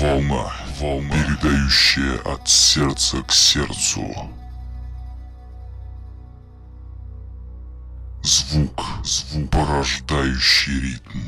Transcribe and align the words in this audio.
Волна, 0.00 0.52
волна, 0.78 1.12
передающая 1.12 2.18
от 2.18 2.48
сердца 2.48 3.20
к 3.24 3.32
сердцу. 3.32 4.30
Звук, 8.22 8.84
звук, 9.02 9.50
порождающий 9.50 10.80
ритм. 10.80 11.18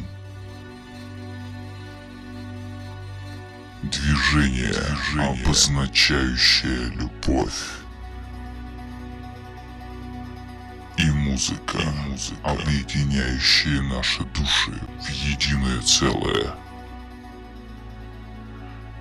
Движение, 3.83 4.69
Движение 4.69 5.31
обозначающее 5.33 6.91
любовь. 6.91 7.83
И 10.97 11.11
музыка, 11.11 11.79
и 11.79 12.09
музыка, 12.09 12.39
объединяющая 12.45 13.83
наши 13.83 14.23
души 14.27 14.81
в 15.01 15.09
единое 15.09 15.81
целое. 15.81 16.55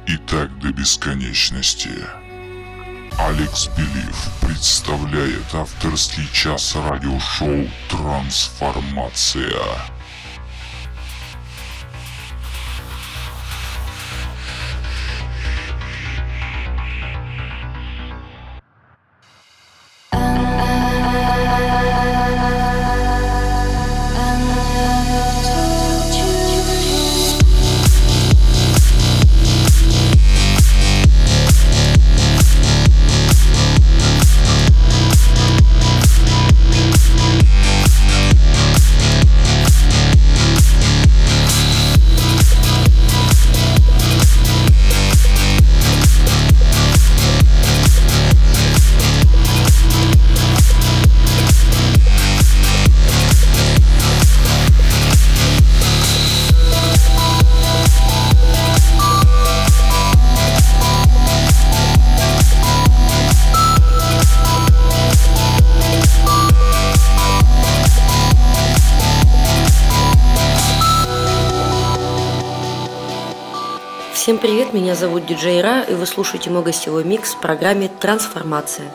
И 0.09 0.17
так 0.17 0.57
до 0.57 0.71
бесконечности. 0.71 1.91
Алекс 3.19 3.67
Белив 3.77 4.31
представляет 4.41 5.53
авторский 5.53 6.27
час 6.33 6.75
радиошоу 6.75 7.69
«Трансформация». 7.89 9.61
Привет, 74.41 74.73
меня 74.73 74.95
зовут 74.95 75.25
Диджей 75.25 75.59
Ра, 75.59 75.81
и 75.81 75.93
вы 75.93 76.05
слушаете 76.05 76.49
мой 76.49 76.63
гостевой 76.63 77.03
микс 77.03 77.33
в 77.33 77.41
программе 77.41 77.89
«Трансформация». 77.89 78.89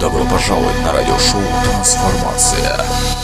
Добро 0.00 0.24
пожаловать 0.24 0.82
на 0.84 0.92
радиошоу 0.92 1.42
«Трансформация». 1.64 3.23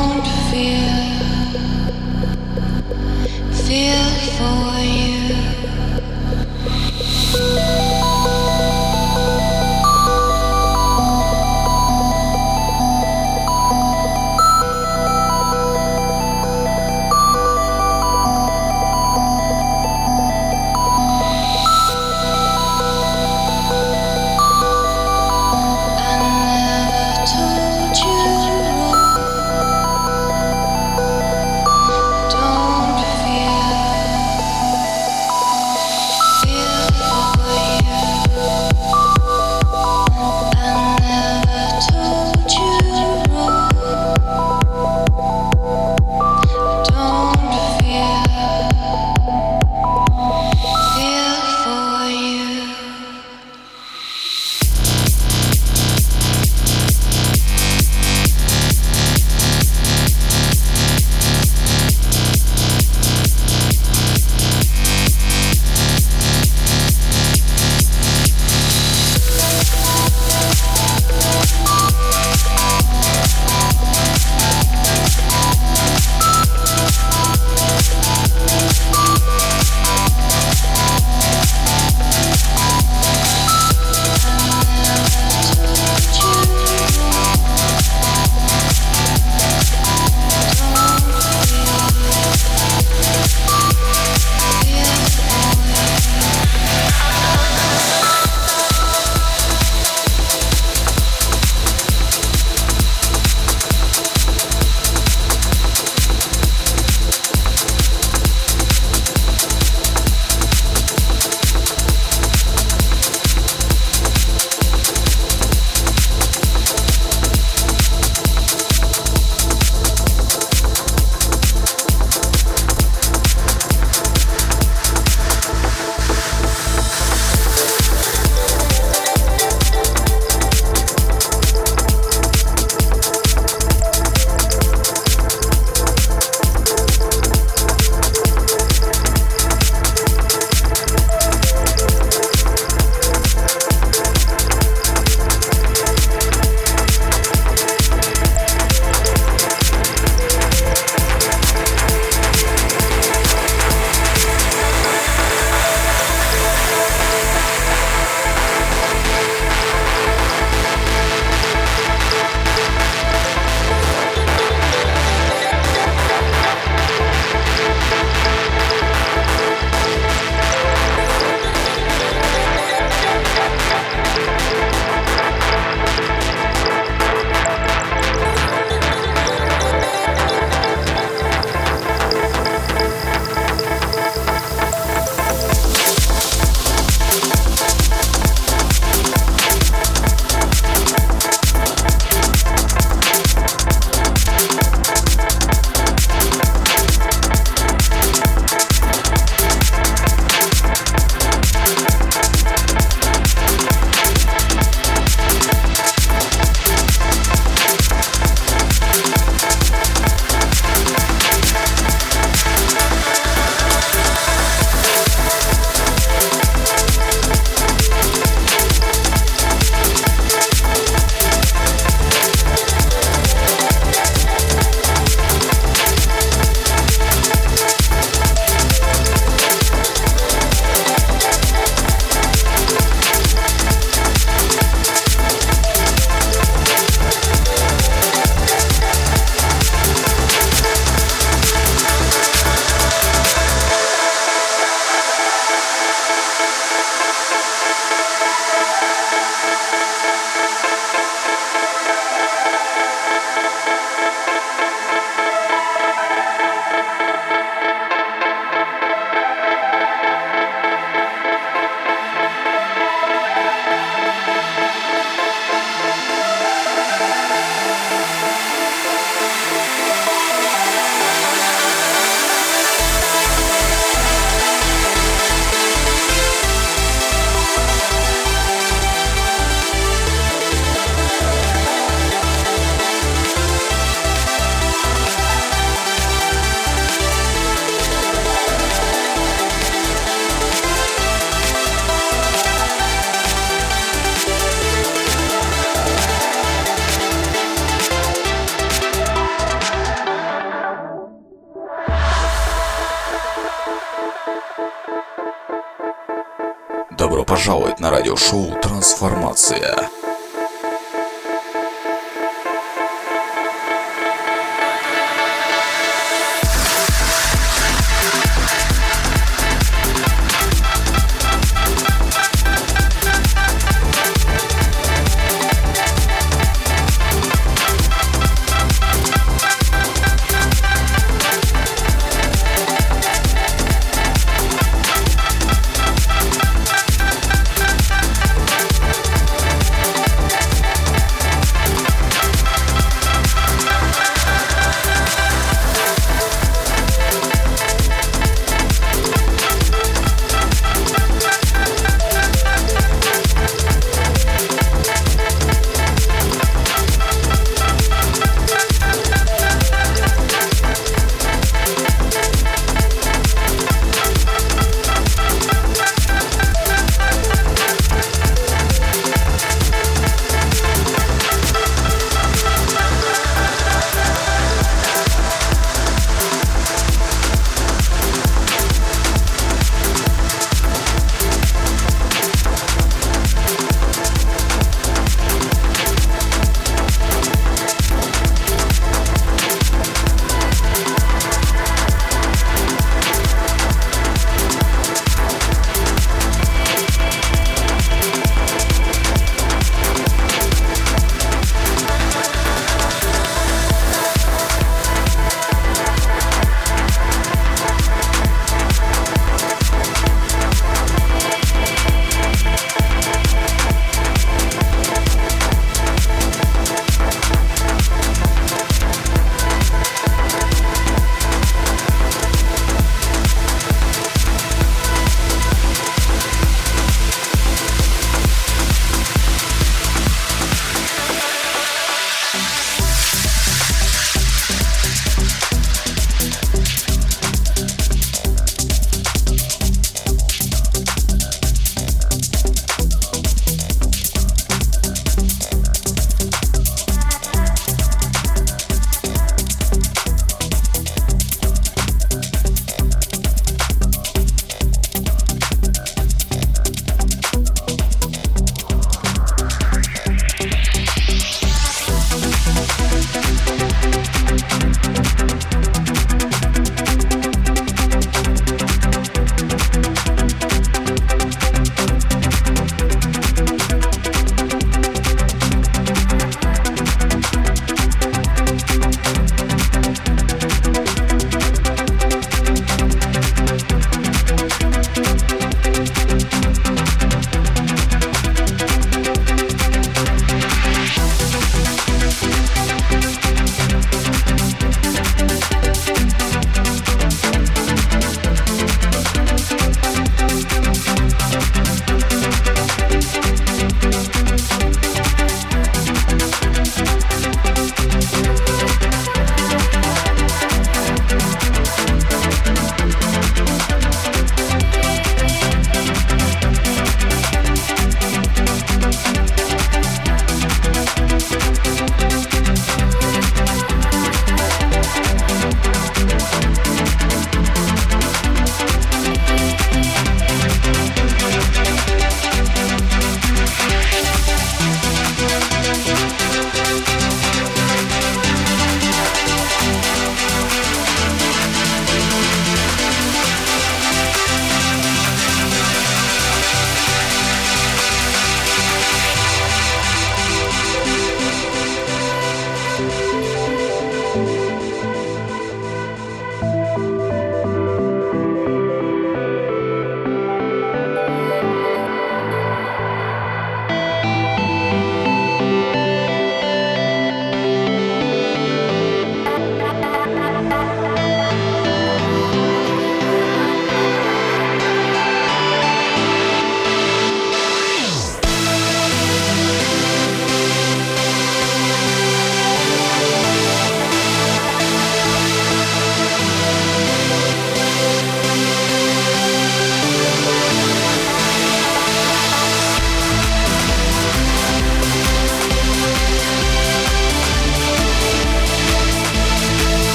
«Трансформация». 309.51 309.80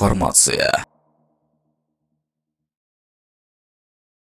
Трансформация. 0.00 0.89